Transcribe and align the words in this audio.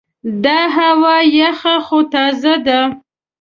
دا 0.43 0.59
هوا 0.77 1.15
یخه 1.39 1.75
خو 1.85 1.99
تازه 2.13 2.53
ده. 2.65 2.79